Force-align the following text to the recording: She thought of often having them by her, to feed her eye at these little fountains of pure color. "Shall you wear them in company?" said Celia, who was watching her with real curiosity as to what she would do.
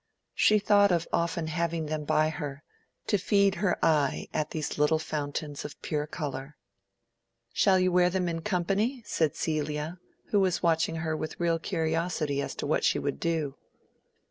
She 0.33 0.57
thought 0.57 0.91
of 0.91 1.07
often 1.13 1.45
having 1.45 1.85
them 1.85 2.05
by 2.05 2.29
her, 2.29 2.63
to 3.05 3.19
feed 3.19 3.53
her 3.53 3.77
eye 3.85 4.29
at 4.33 4.49
these 4.49 4.79
little 4.79 4.97
fountains 4.97 5.63
of 5.63 5.79
pure 5.83 6.07
color. 6.07 6.57
"Shall 7.53 7.77
you 7.77 7.91
wear 7.91 8.09
them 8.09 8.27
in 8.27 8.41
company?" 8.41 9.03
said 9.05 9.35
Celia, 9.35 9.99
who 10.29 10.39
was 10.39 10.63
watching 10.63 10.95
her 10.95 11.15
with 11.15 11.39
real 11.39 11.59
curiosity 11.59 12.41
as 12.41 12.55
to 12.55 12.65
what 12.65 12.83
she 12.83 12.97
would 12.97 13.19
do. 13.19 13.57